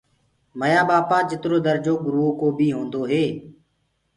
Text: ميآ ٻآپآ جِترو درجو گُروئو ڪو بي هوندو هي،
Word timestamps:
ميآ 0.59 0.81
ٻآپآ 0.87 1.17
جِترو 1.29 1.57
درجو 1.67 1.93
گُروئو 2.05 2.31
ڪو 2.39 2.47
بي 2.57 2.67
هوندو 2.75 3.01
هي، 3.11 3.25